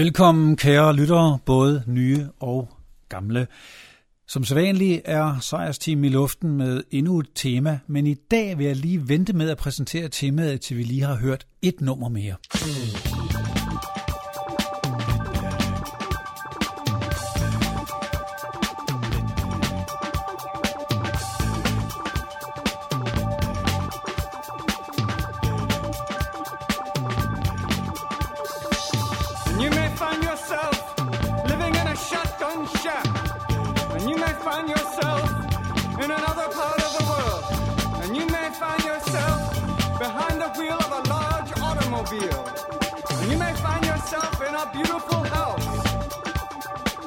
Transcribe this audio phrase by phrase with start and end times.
[0.00, 2.68] Velkommen kære lyttere, både nye og
[3.08, 3.46] gamle.
[4.28, 8.76] Som sædvanligt er sejrsteam i luften med endnu et tema, men i dag vil jeg
[8.76, 12.34] lige vente med at præsentere temaet, til vi lige har hørt et nummer mere.
[12.54, 13.39] Mm.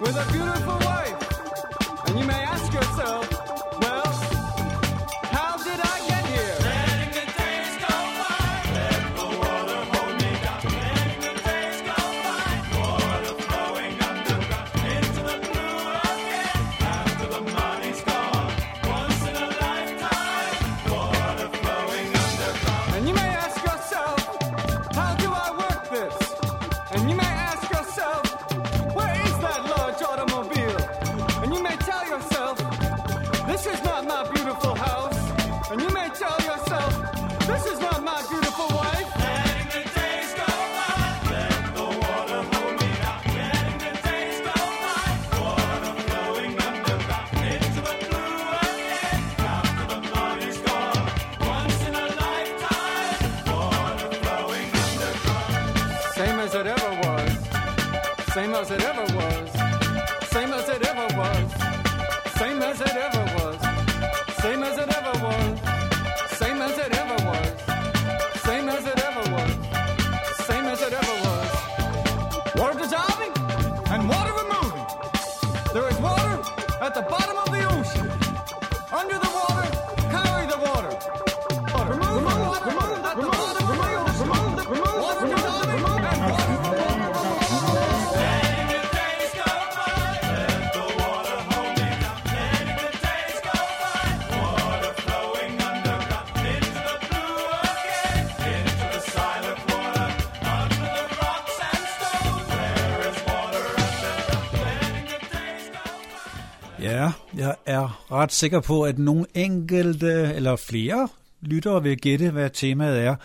[0.03, 2.08] With a beautiful wife.
[2.08, 3.33] And you may ask yourself,
[58.64, 59.13] does ever
[108.14, 111.08] ret sikker på, at nogle enkelte eller flere
[111.42, 113.16] lyttere vil gætte, hvad temaet er.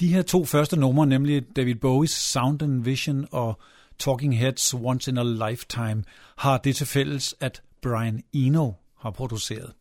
[0.00, 3.60] De her to første numre, nemlig David Bowies Sound and Vision og
[3.98, 6.04] Talking Heads Once in a Lifetime,
[6.36, 9.72] har det til fælles, at Brian Eno har produceret.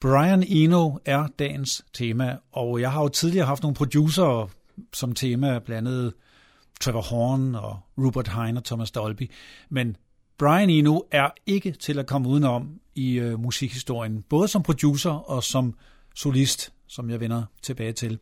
[0.00, 4.50] Brian Eno er dagens tema, og jeg har jo tidligere haft nogle producer
[4.92, 6.12] som tema, blandt andet
[6.80, 9.30] Trevor Horn og Rupert Hein og Thomas Dolby,
[9.70, 9.96] men
[10.38, 15.44] Brian Eno er ikke til at komme udenom i øh, musikhistorien, både som producer og
[15.44, 15.74] som
[16.14, 18.18] solist, som jeg vender tilbage til.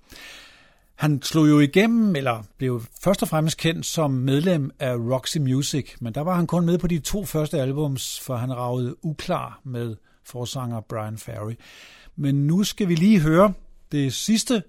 [0.94, 5.94] Han slog jo igennem, eller blev først og fremmest kendt som medlem af Roxy Music,
[6.00, 9.60] men der var han kun med på de to første albums, for han ragede uklar
[9.64, 11.54] med forsanger Brian Ferry.
[12.16, 13.52] Men nu skal vi lige høre
[13.92, 14.62] det sidste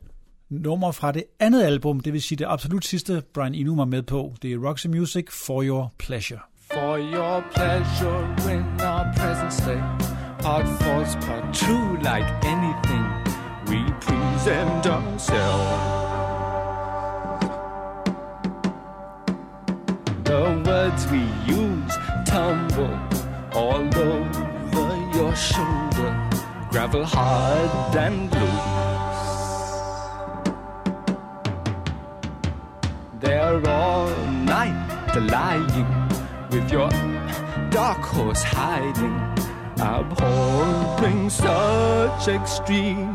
[0.50, 4.04] nummer fra det andet album, det vil sige det absolut sidste, Brian Eno var med
[4.04, 4.36] på.
[4.42, 6.40] Det er Roxy Music, For Your Pleasure.
[6.74, 9.84] For your pleasure when I present state,
[10.40, 13.06] part false, part true, like anything
[13.68, 15.96] we present ourselves.
[20.24, 21.94] The words we use
[22.26, 23.00] tumble
[23.54, 26.12] all over your shoulder,
[26.70, 28.86] gravel hard and loose.
[33.20, 34.10] They're all
[34.44, 35.66] night lying
[36.50, 36.90] with your
[37.76, 39.20] dark horse hiding,
[39.82, 43.15] abhorring such extreme.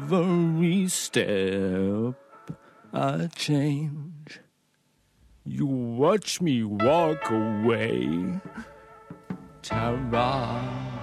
[0.00, 2.14] Every step
[2.92, 4.40] I change.
[5.44, 8.40] You watch me walk away,
[9.62, 10.99] Tara.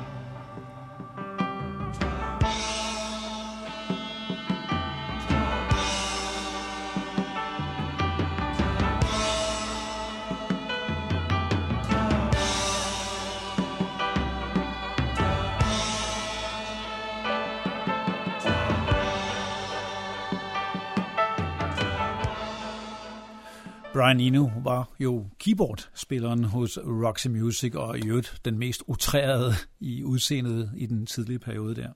[23.98, 30.04] Brian Eno var jo keyboardspilleren hos Roxy Music, og i øvrigt den mest utrærede i
[30.04, 31.90] udseendet i den tidlige periode der.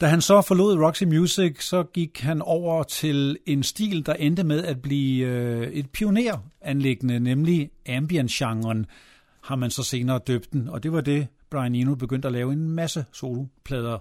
[0.00, 4.44] Da han så forlod Roxy Music, så gik han over til en stil, der endte
[4.44, 8.86] med at blive øh, et pioneranlæggende, nemlig ambient-genren,
[9.42, 12.52] har man så senere døbt den, og det var det, Brian Eno begyndte at lave
[12.52, 13.98] en masse soloplader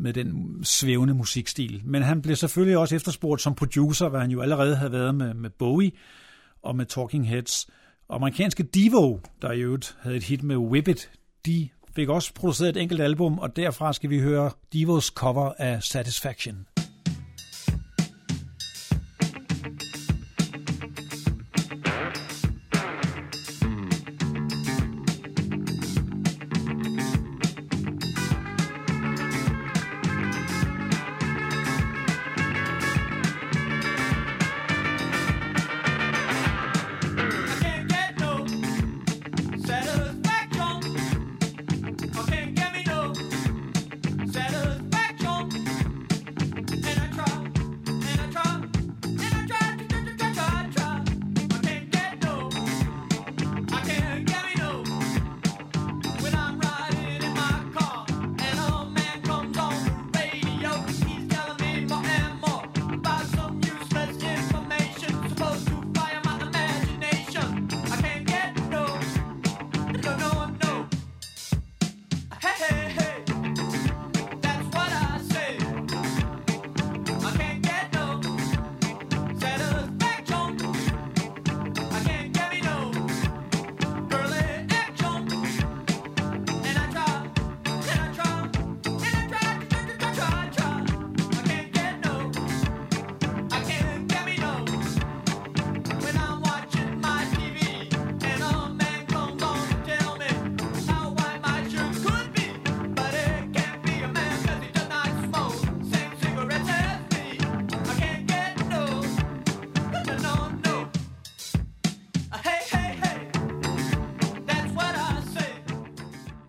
[0.00, 1.82] med den svævende musikstil.
[1.84, 5.34] Men han blev selvfølgelig også efterspurgt som producer, hvad han jo allerede havde været med,
[5.34, 5.90] med Bowie
[6.62, 7.66] og med Talking Heads.
[8.08, 11.10] Og amerikanske Devo, der i øvrigt havde et hit med Whip It,
[11.46, 15.82] de fik også produceret et enkelt album, og derfra skal vi høre Devos cover af
[15.82, 16.66] Satisfaction.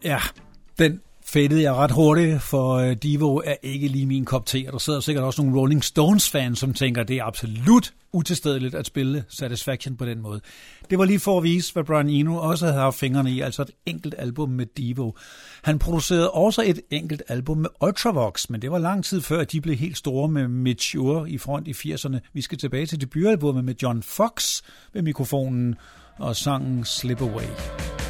[0.03, 0.19] Ja,
[0.79, 4.73] den fættede jeg ret hurtigt, for øh, Divo er ikke lige min kop te, og
[4.73, 9.23] der sidder sikkert også nogle Rolling Stones-fans, som tænker, det er absolut utilstedeligt at spille
[9.29, 10.41] Satisfaction på den måde.
[10.89, 13.61] Det var lige for at vise, hvad Brian Eno også havde haft fingrene i, altså
[13.61, 15.11] et enkelt album med Divo.
[15.63, 19.51] Han producerede også et enkelt album med Ultravox, men det var lang tid før, at
[19.51, 22.17] de blev helt store med Mature Ure i front i 80'erne.
[22.33, 24.61] Vi skal tilbage til debutalbummet med John Fox
[24.93, 25.75] ved mikrofonen
[26.17, 28.00] og sangen Slip Away.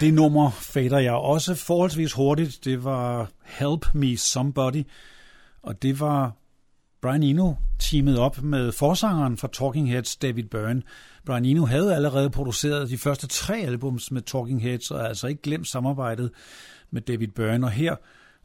[0.00, 2.64] Det nummer fader jeg også forholdsvis hurtigt.
[2.64, 4.82] Det var Help Me Somebody.
[5.62, 6.36] Og det var
[7.02, 10.82] Brian Eno teamet op med forsangeren fra Talking Heads, David Byrne.
[11.26, 15.42] Brian Eno havde allerede produceret de første tre albums med Talking Heads, og altså ikke
[15.42, 16.30] glemt samarbejdet
[16.90, 17.66] med David Byrne.
[17.66, 17.96] Og her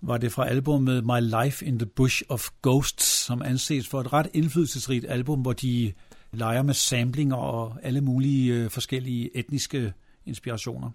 [0.01, 4.13] var det fra albumet My Life in the Bush of Ghosts, som anses for et
[4.13, 5.93] ret indflydelsesrigt album, hvor de
[6.31, 9.93] leger med samplinger og alle mulige øh, forskellige etniske
[10.25, 10.91] inspirationer.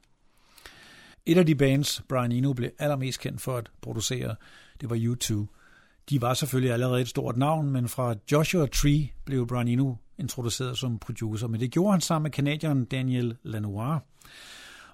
[1.27, 4.35] Et af de bands, Brian Eno blev allermest kendt for at producere,
[4.81, 5.47] det var U2.
[6.11, 10.79] De var selvfølgelig allerede et stort navn, men fra Joshua Tree blev Brian Eno introduceret
[10.79, 14.01] som producer, men det gjorde han sammen med kanadieren Daniel Lanois.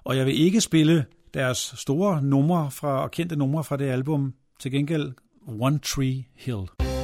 [0.03, 4.33] Og jeg vil ikke spille deres store numre fra, og kendte numre fra det album,
[4.59, 5.13] til gengæld
[5.47, 6.96] One Tree Hill.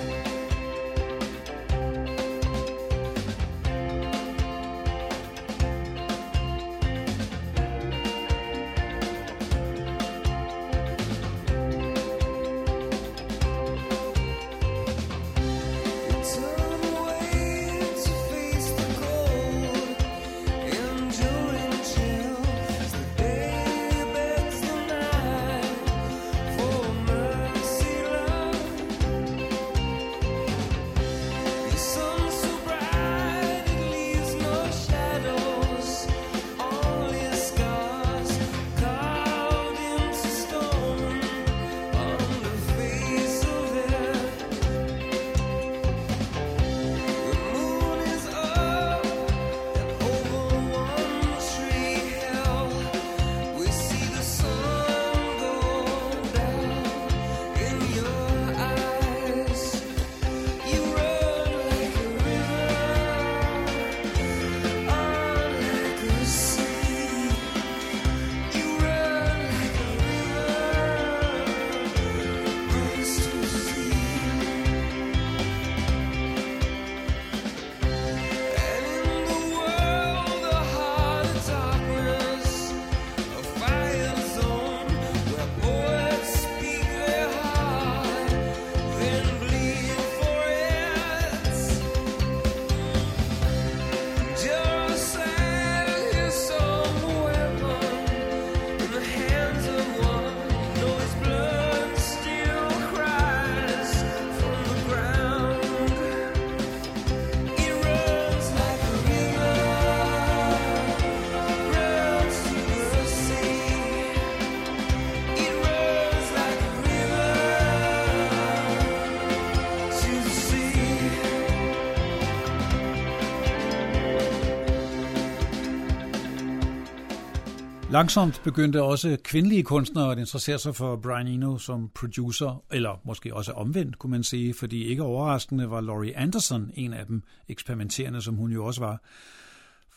[127.93, 133.35] Langsomt begyndte også kvindelige kunstnere at interessere sig for Brian Eno som producer, eller måske
[133.35, 138.21] også omvendt, kunne man sige, fordi ikke overraskende var Laurie Anderson en af dem, eksperimenterende
[138.21, 139.01] som hun jo også var.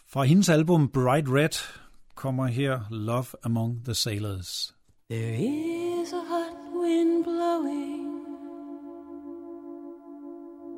[0.08, 1.78] Fra hendes album Bright Red
[2.14, 4.74] kommer her Love Among the Sailors.
[5.10, 8.06] There is a hot wind blowing,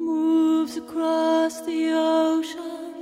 [0.01, 2.98] moves across the ocean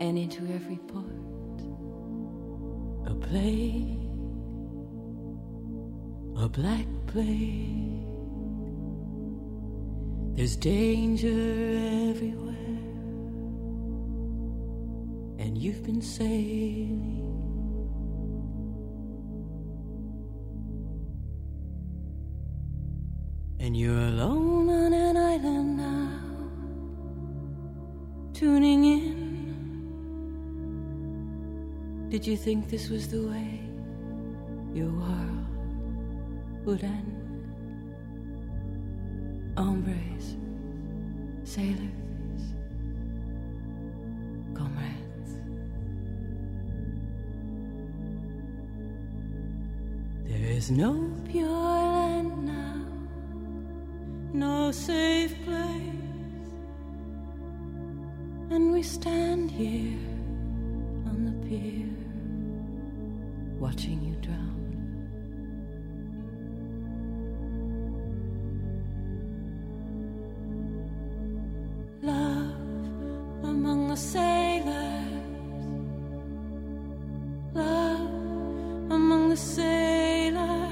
[0.00, 1.04] and into every port.
[3.06, 3.98] A plague,
[6.36, 8.06] a black plague.
[10.36, 11.26] There's danger
[12.10, 12.54] everywhere,
[15.38, 17.24] and you've been sailing.
[23.60, 26.20] And you're alone on an island now,
[28.32, 28.97] tuning in.
[32.08, 33.60] Did you think this was the way
[34.74, 35.46] your world
[36.64, 37.14] would end?
[39.56, 40.36] Hombres,
[41.44, 42.42] sailors,
[44.54, 45.30] comrades.
[50.24, 52.88] There is no pure land now
[54.32, 55.66] no safe place.
[58.50, 60.07] And we stand here
[63.58, 64.54] watching you drown.
[72.02, 74.66] Love among the sailors,
[77.54, 78.10] love
[78.90, 80.68] among the sailors.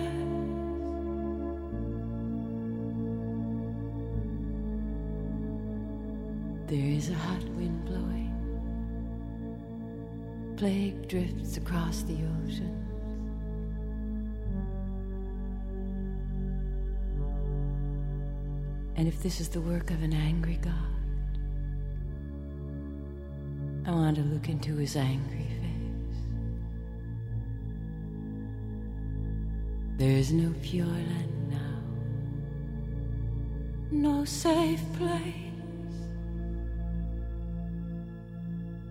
[6.66, 8.25] There is a hot wind blowing.
[10.56, 12.88] Plague drifts across the oceans.
[18.96, 20.72] And if this is the work of an angry God,
[23.86, 26.18] I want to look into his angry face.
[29.98, 31.82] There is no pure land now,
[33.90, 35.34] no safe place.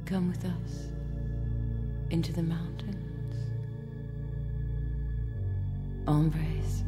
[0.05, 0.94] Come with us
[2.09, 2.95] into the mountains.
[6.07, 6.83] Hombres,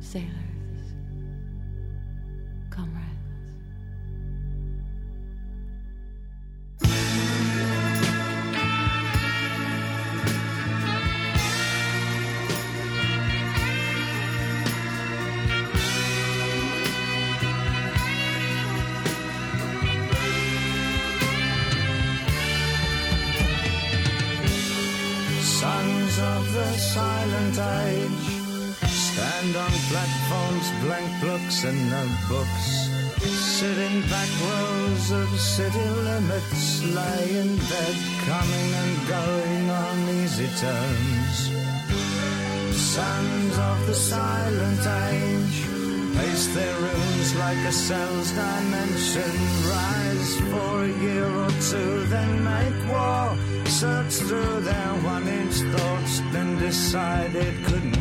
[0.00, 0.53] sailors,
[32.24, 32.90] notebooks.
[33.20, 40.48] Sit in back rows of city limits, lie in bed, coming and going on easy
[40.58, 41.50] terms.
[42.76, 45.66] Sons of the silent age
[46.16, 49.32] pace their rooms like a cell's dimension.
[49.68, 53.36] Rise for a year or two, then make war.
[53.66, 57.93] Search through their one inch thoughts, then decide it couldn't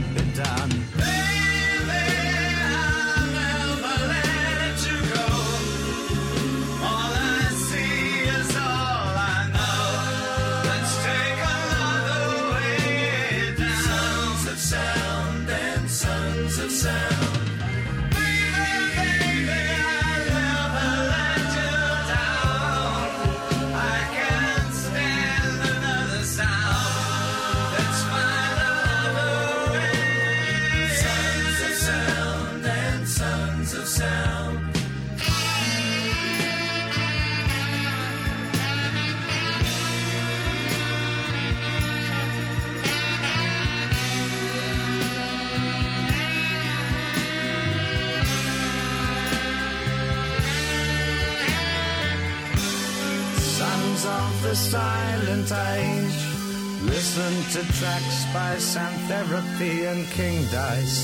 [57.80, 61.00] Tracks by Sound Therapy and King Dice.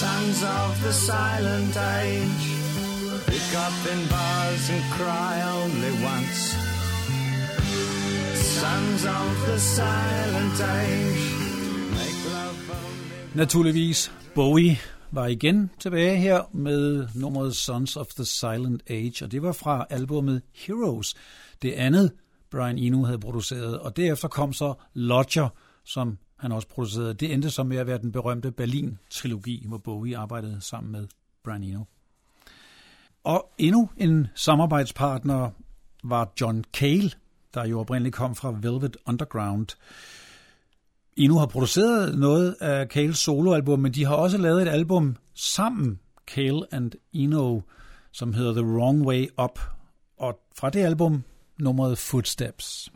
[0.00, 2.44] Sons of the silent age.
[3.26, 6.40] Pick up in bars and cry only once.
[8.60, 11.26] Sons of the silent age.
[11.96, 12.18] Make
[13.34, 14.78] Naturligvis Bowie
[15.10, 19.86] var igen tilbage her med nummeret Sons of the Silent Age, og det var fra
[19.90, 21.14] albumet Heroes,
[21.62, 22.12] det andet
[22.50, 25.48] Brian Eno havde produceret, og derefter kom så Lodger,
[25.84, 27.14] som han også producerede.
[27.14, 31.06] Det endte så med at være den berømte Berlin-trilogi, hvor Bowie arbejdede sammen med
[31.44, 31.84] Brian Eno.
[33.24, 35.50] Og endnu en samarbejdspartner
[36.04, 37.10] var John Cale,
[37.54, 39.66] der jo oprindeligt kom fra Velvet Underground.
[41.16, 46.00] Eno har produceret noget af Cales soloalbum, men de har også lavet et album sammen,
[46.26, 47.60] Cale and Eno,
[48.12, 49.60] som hedder The Wrong Way Up.
[50.16, 51.24] Og fra det album,
[51.58, 52.90] nummeret Footsteps.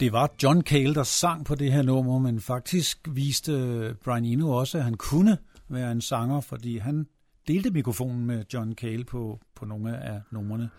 [0.00, 4.50] Det var John Cale, der sang på det her nummer, men faktisk viste Brian Eno
[4.50, 7.06] også, at han kunne være en sanger, fordi han
[7.48, 10.70] delte mikrofonen med John Cale på, på nogle af numrene.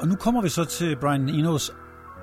[0.00, 1.72] Og nu kommer vi så til Brian Enos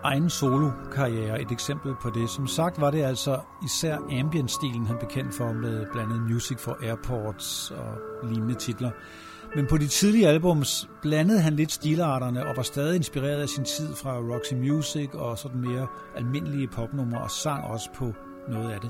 [0.04, 2.30] egen solo-karriere, et eksempel på det.
[2.30, 7.72] Som sagt var det altså især ambient-stilen, han bekendt for med blandet Music for Airports
[7.72, 7.98] og
[8.30, 8.92] lignende titler.
[9.56, 13.64] Men på de tidlige albums blandede han lidt stilarterne og var stadig inspireret af sin
[13.64, 18.14] tid fra Roxy Music og sådan mere almindelige popnumre og sang også på
[18.50, 18.90] noget af det.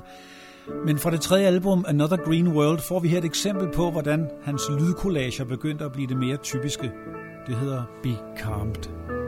[0.86, 4.30] Men fra det tredje album, Another Green World, får vi her et eksempel på, hvordan
[4.42, 6.92] hans lydkollager begyndte at blive det mere typiske.
[7.46, 9.21] Det hedder Be Calmed.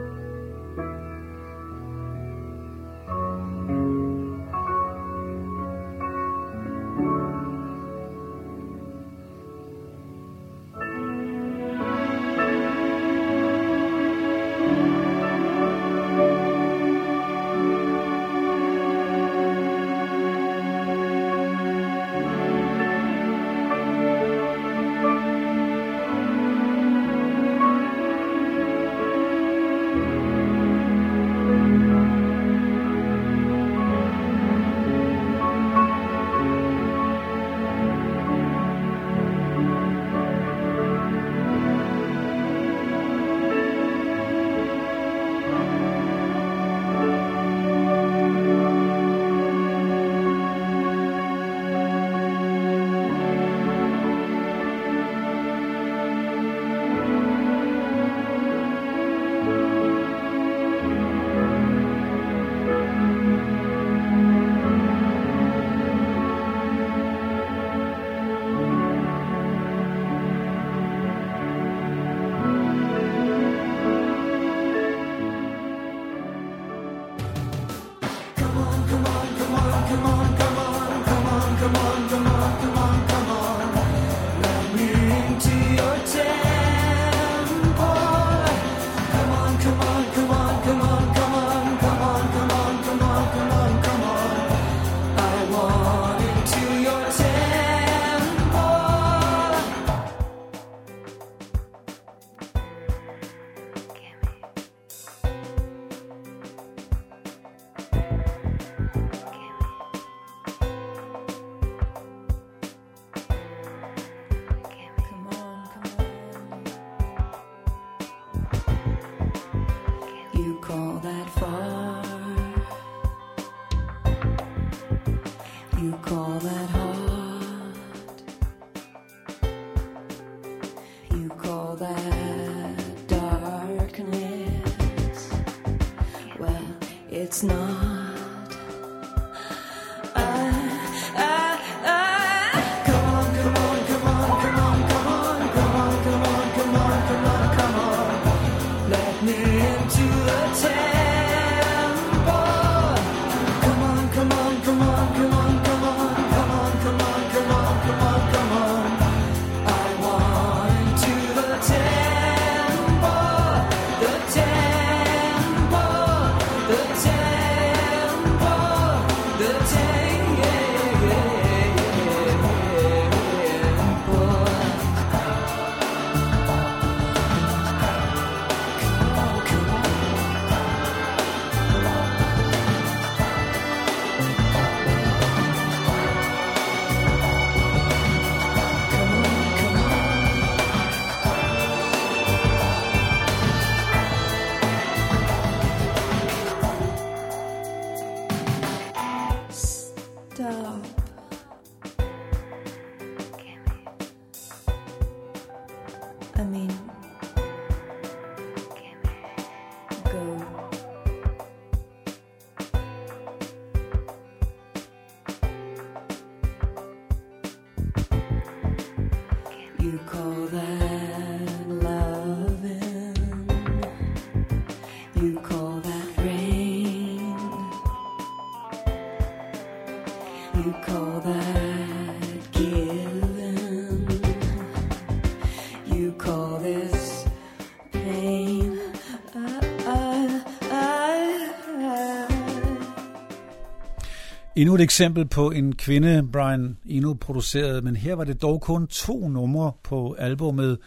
[244.57, 248.87] Endnu et eksempel på en kvinde, Brian Eno producerede, men her var det dog kun
[248.87, 250.79] to numre på albumet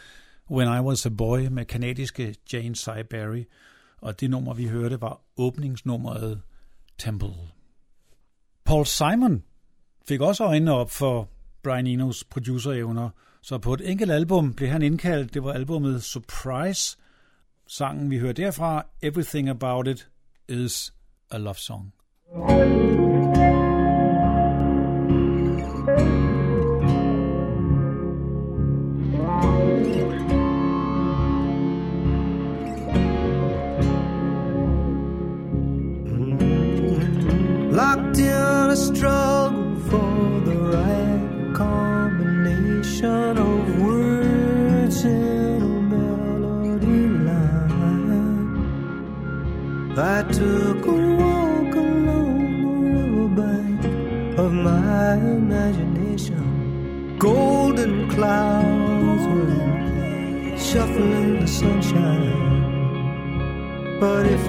[0.51, 3.45] When I Was a Boy med kanadiske Jane Syberry,
[4.01, 6.41] og det nummer, vi hørte, var åbningsnummeret
[6.99, 7.35] Temple.
[8.65, 9.45] Paul Simon
[10.09, 11.29] fik også øjnene op for
[11.63, 13.11] Brian Enos producerevner,
[13.43, 15.35] så på et enkelt album blev han indkaldt.
[15.35, 16.99] Det var albumet Surprise.
[17.67, 20.09] Sangen, vi hører derfra, Everything About It
[20.49, 20.95] is
[21.31, 21.93] a Love Song.
[22.37, 23.08] Locked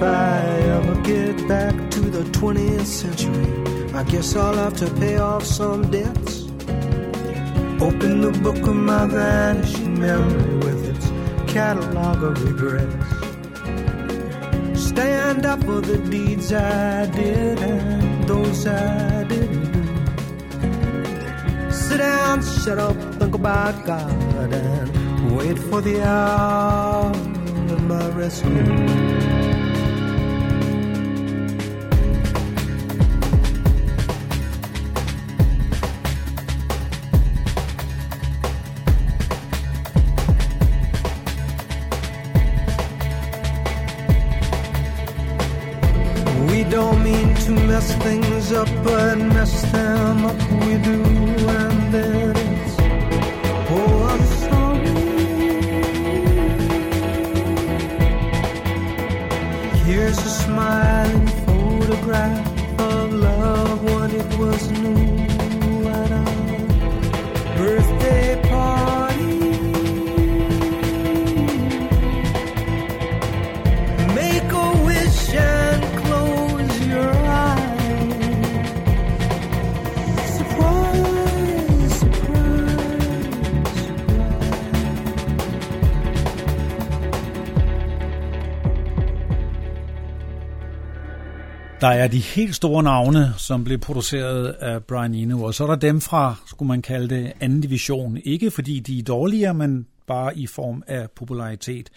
[0.00, 0.40] if I
[0.76, 5.90] ever get back to the 20th century, I guess I'll have to pay off some
[5.90, 6.44] debts.
[7.82, 11.06] Open the book of my vanishing memory with its
[11.52, 13.08] catalog of regrets.
[14.88, 19.84] Stand up for the deeds I did and those I didn't do.
[21.72, 29.39] Sit down, shut up, think about God, and wait for the hour of my rescue.
[91.80, 95.68] Der er de helt store navne, som blev produceret af Brian Eno, og så er
[95.68, 98.18] der dem fra, skulle man kalde det, anden division.
[98.24, 101.90] Ikke fordi de er dårligere, men bare i form af popularitet.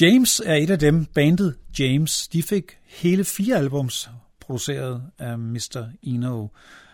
[0.00, 2.28] James er et af dem, bandet James.
[2.28, 5.84] De fik hele fire albums produceret af Mr.
[6.02, 6.46] Eno.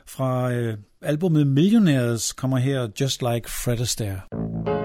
[0.06, 4.81] Fra øh, albumet Millionaires kommer her Just Like Fred Astaire.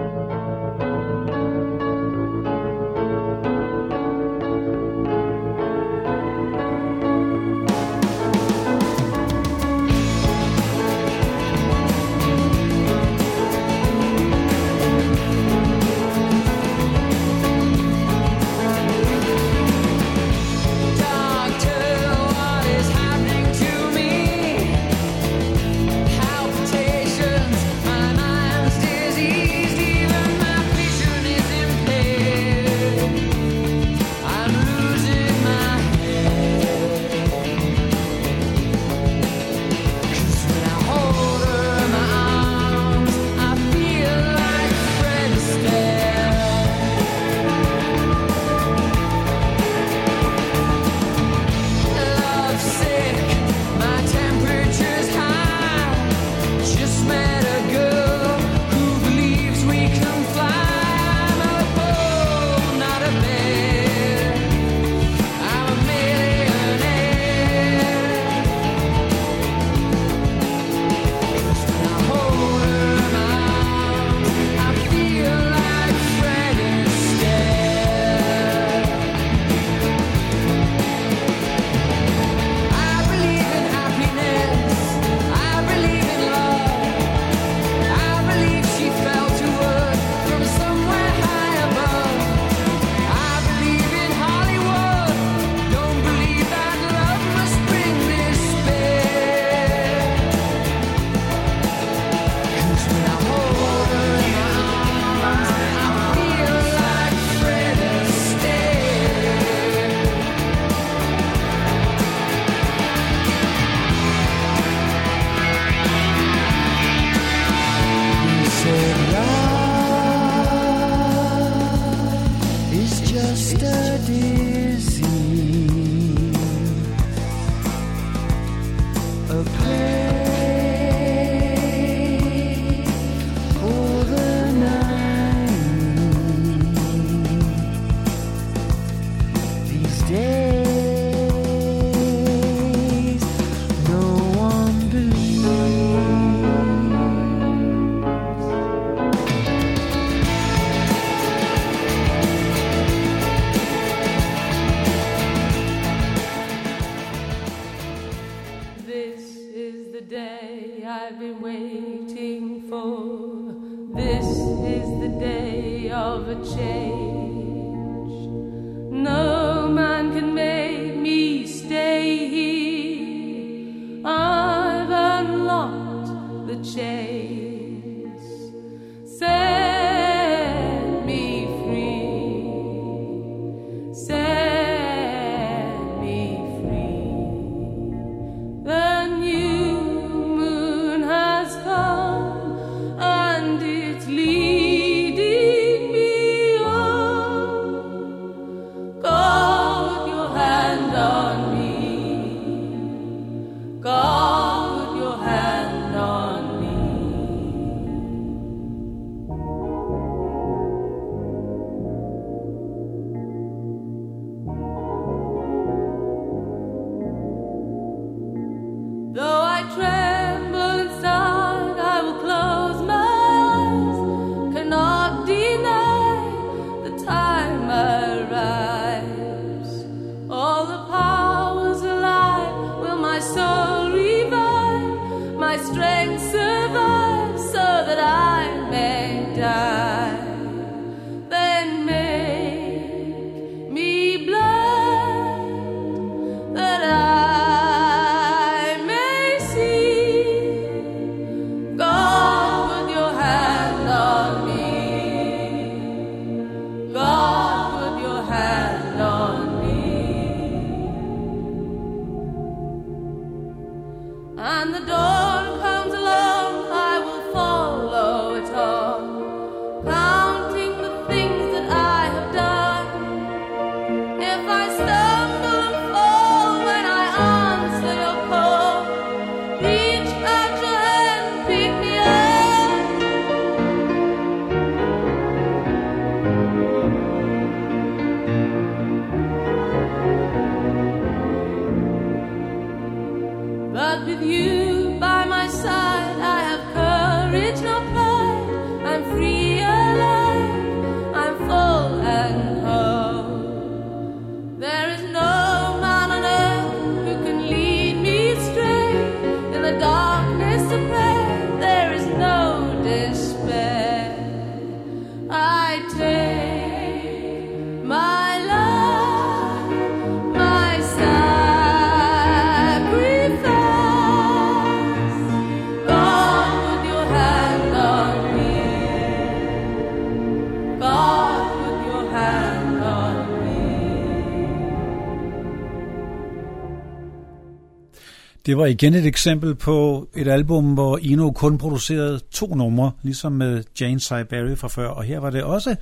[338.47, 343.31] Det var igen et eksempel på et album, hvor Eno kun producerede to numre, ligesom
[343.31, 344.87] med Jane Siberry fra før.
[344.87, 345.75] Og her var det også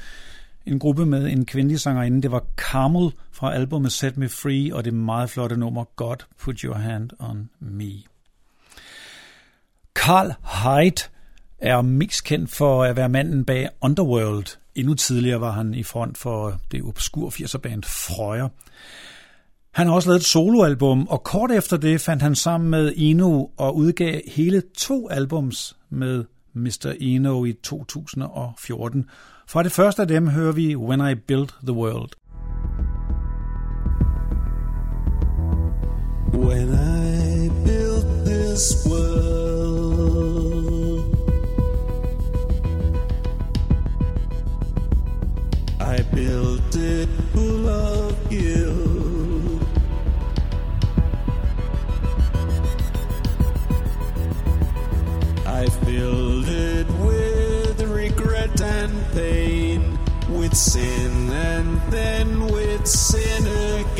[0.65, 2.21] en gruppe med en kvindelig sangerinde.
[2.21, 6.59] Det var Carmel fra albumet Set Me Free, og det meget flotte nummer God Put
[6.59, 7.91] Your Hand On Me.
[9.95, 11.01] Carl Hyde
[11.57, 14.57] er mest kendt for at være manden bag Underworld.
[14.75, 18.49] Endnu tidligere var han i front for det obskur 80'er-band Frøyer.
[19.75, 23.45] Han har også lavet et soloalbum, og kort efter det fandt han sammen med Eno
[23.57, 26.23] og udgav hele to albums med
[26.53, 26.93] Mr.
[26.99, 29.05] Eno i 2014.
[29.47, 32.09] Fra det første af dem hører vi When I Built the World.
[36.33, 39.25] When I built this world,
[45.81, 46.44] I built
[55.55, 59.97] I filled it with regret and pain,
[60.27, 63.43] with sin and then with sin
[63.79, 63.94] again.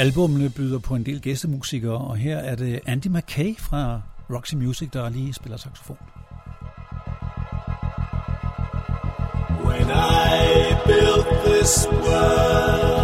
[0.00, 4.90] Albumene byder på en del gæstemusikere, og her er det Andy McKay fra Roxy Music,
[4.90, 5.96] der lige spiller saxofon.
[9.64, 12.99] When I built this world,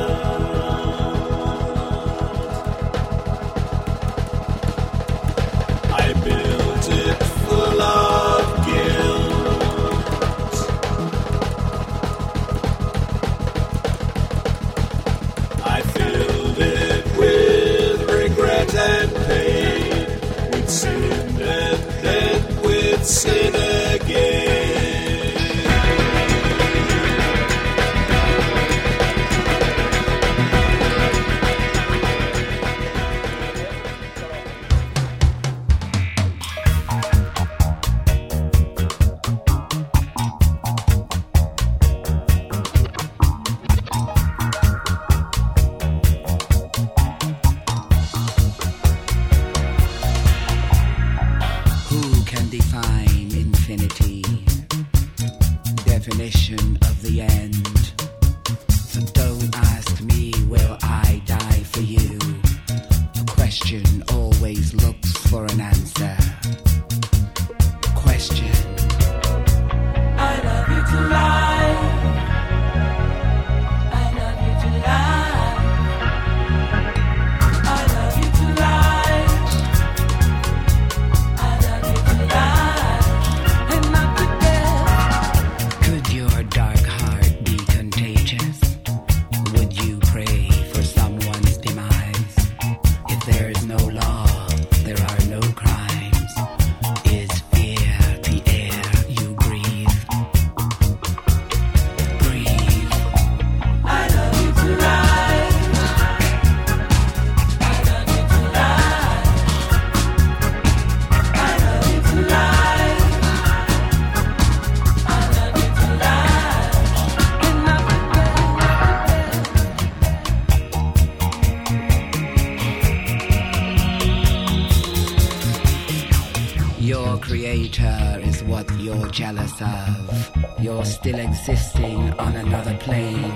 [126.87, 130.31] Your creator is what you're jealous of.
[130.61, 133.33] You're still existing on another plane.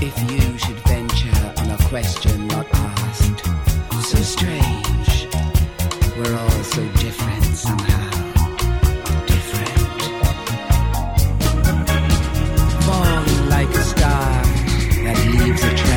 [0.00, 3.44] If you should venture on a question not asked,
[4.06, 5.26] so strange.
[6.16, 8.10] We're all so different somehow.
[9.26, 10.02] Different.
[12.84, 14.44] Falling like a star
[15.02, 15.89] that leaves a trail,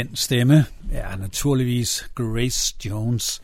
[0.00, 3.42] Den stemme er naturligvis Grace Jones.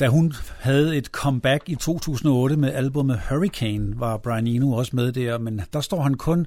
[0.00, 5.12] Da hun havde et comeback i 2008 med albumet Hurricane, var Brian Eno også med
[5.12, 6.46] der, men der står han kun,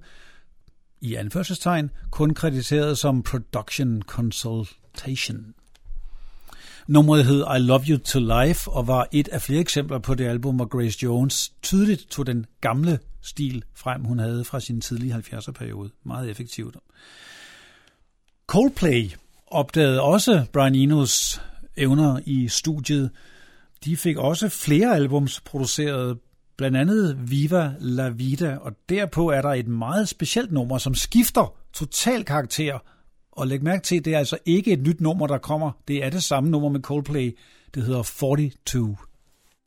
[1.01, 5.53] i anførselstegn, kun krediteret som Production Consultation.
[6.87, 10.27] Nummeret hed I Love You To Life og var et af flere eksempler på det
[10.27, 15.15] album, hvor Grace Jones tydeligt tog den gamle stil frem, hun havde fra sin tidlige
[15.15, 15.89] 70'er periode.
[16.03, 16.75] Meget effektivt.
[18.47, 19.11] Coldplay
[19.47, 21.41] opdagede også Brian Enos
[21.77, 23.11] evner i studiet.
[23.85, 26.17] De fik også flere albums produceret,
[26.57, 31.53] blandt andet Viva La Vida, og derpå er der et meget specielt nummer, som skifter
[31.73, 32.79] total karakter.
[33.31, 35.71] Og læg mærke til, det er altså ikke et nyt nummer, der kommer.
[35.87, 37.37] Det er det samme nummer med Coldplay.
[37.73, 38.95] Det hedder 42.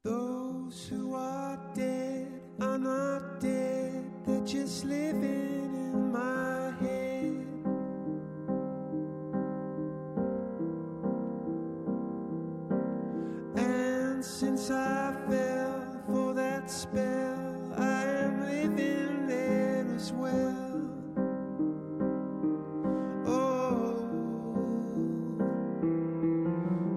[0.06, 2.26] Those who are dead
[2.60, 5.57] are not dead, they're just living
[14.38, 20.80] since I fell for that spell, I am living there as well.
[23.26, 23.98] Oh,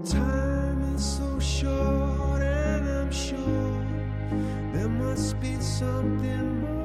[0.06, 3.88] time is so short, and I'm sure
[4.72, 6.81] there must be something Those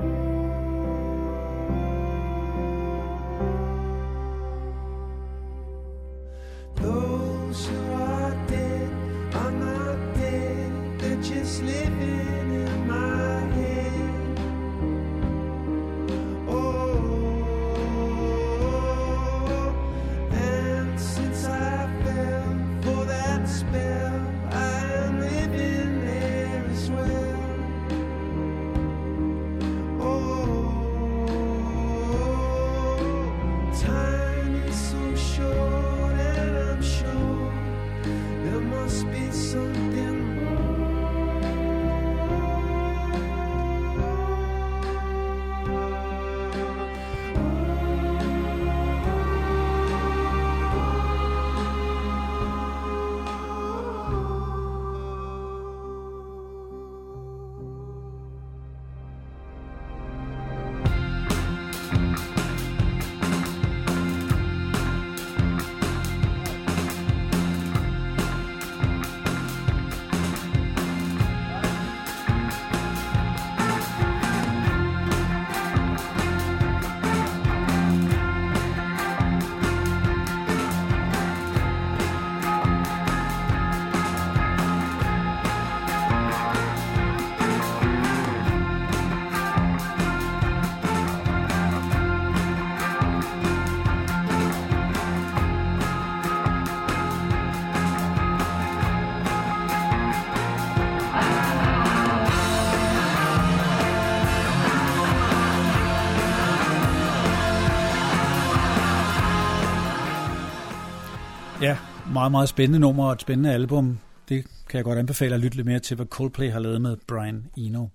[112.17, 113.99] meget, meget spændende nummer og et spændende album.
[114.29, 116.97] Det kan jeg godt anbefale at lytte lidt mere til, hvad Coldplay har lavet med
[117.09, 117.87] Brian Eno.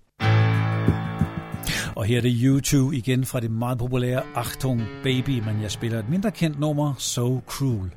[1.96, 5.98] Og her er det YouTube igen fra det meget populære Achtung Baby, men jeg spiller
[5.98, 7.90] et mindre kendt nummer, So Cruel.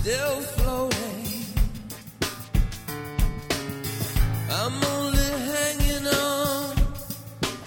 [0.00, 1.44] Still floating.
[4.50, 6.76] I'm only hanging on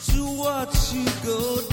[0.08, 1.73] to watch you go down.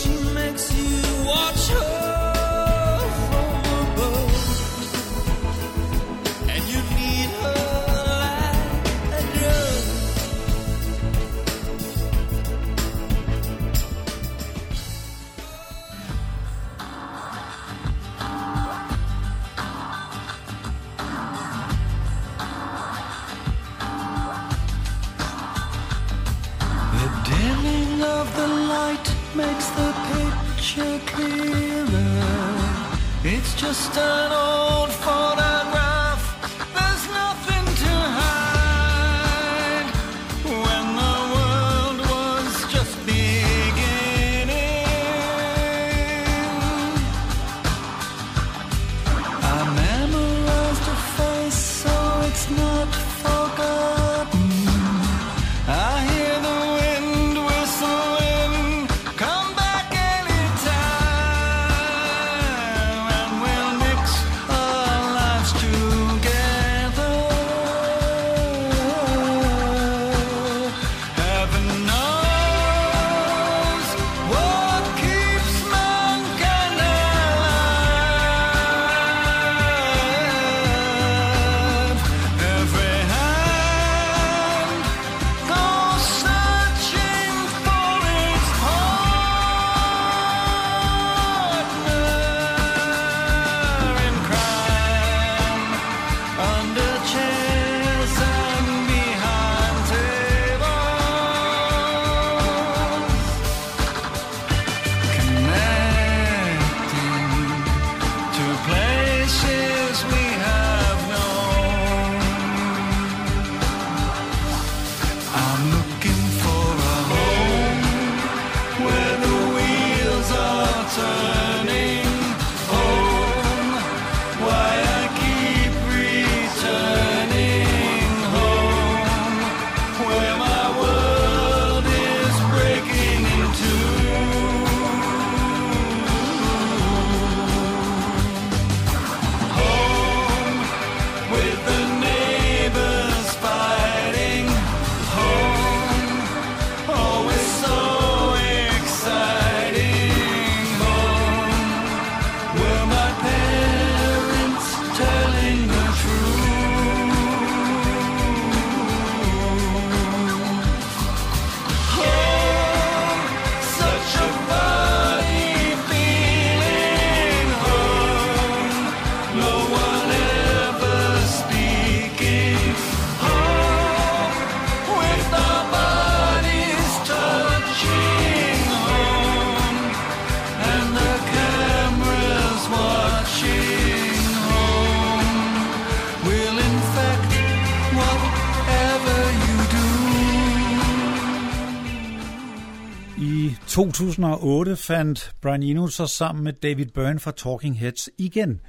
[193.93, 198.61] 2008 fandt Brian Eno sig sammen med David Byrne fra Talking Heads igen.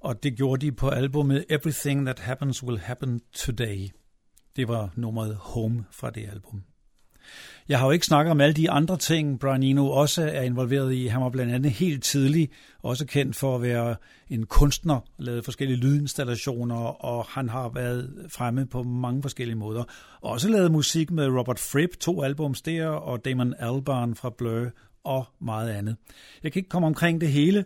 [0.00, 3.90] Og det gjorde de på albumet Everything That Happens Will Happen Today.
[4.56, 6.62] Det var nummeret Home fra det album.
[7.68, 10.94] Jeg har jo ikke snakket om alle de andre ting, Brian Eno også er involveret
[10.94, 11.06] i.
[11.06, 12.50] Han var blandt andet helt tidlig
[12.82, 13.96] også kendt for at være
[14.30, 19.84] en kunstner, lavet forskellige lydinstallationer, og han har været fremme på mange forskellige måder.
[20.20, 24.70] Også lavet musik med Robert Fripp, to albums der, og Damon Albarn fra Blur
[25.04, 25.96] og meget andet.
[26.42, 27.64] Jeg kan ikke komme omkring det hele,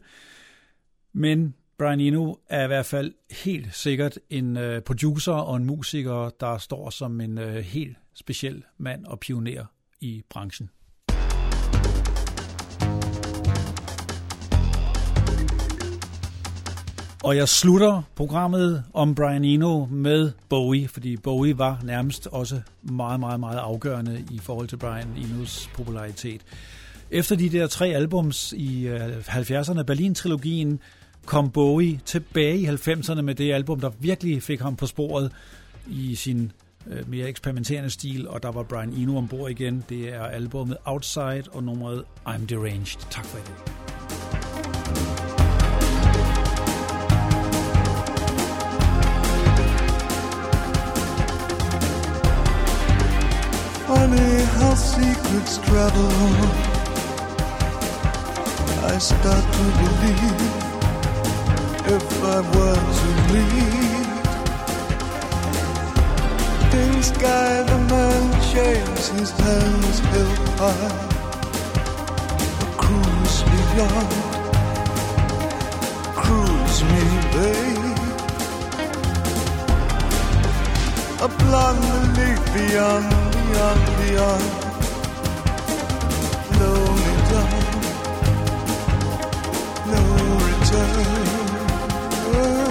[1.12, 3.12] men Brian Eno er i hvert fald
[3.45, 8.62] helt sikkert en øh, producer og en musiker, der står som en øh, helt speciel
[8.79, 9.64] mand og pioner
[10.01, 10.70] i branchen.
[17.24, 23.20] Og jeg slutter programmet om Brian Eno med Bowie, fordi Bowie var nærmest også meget,
[23.20, 26.41] meget, meget afgørende i forhold til Brian Enos popularitet.
[27.11, 30.81] Efter de der tre albums i øh, 70'erne, Berlin-trilogien,
[31.29, 35.33] kom Bowie tilbage i 90'erne med det album, der virkelig fik ham på sporet
[35.87, 36.53] i sin
[36.87, 39.85] øh, mere eksperimenterende stil, og der var Brian Eno ombord igen.
[39.89, 43.11] Det er albumet Outside og nummeret I'm Deranged.
[43.11, 43.55] Tak for i dag.
[53.87, 56.11] Funny how secrets travel.
[58.95, 60.67] I start to believe
[61.91, 63.89] if I were to leave.
[66.80, 70.95] In sky, the man shakes his hands held high.
[72.64, 74.12] A cruise beyond,
[76.22, 78.01] cruise me, babe.
[81.26, 81.28] A
[81.91, 84.47] the lake beyond, beyond, beyond.
[86.53, 87.62] Blow me down,
[89.91, 90.01] no
[90.47, 91.38] return.
[92.31, 92.67] Oh.